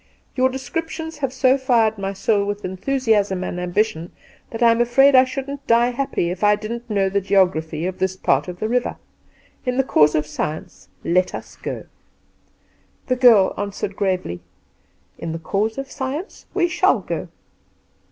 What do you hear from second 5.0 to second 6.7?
I shouldn't die happy if I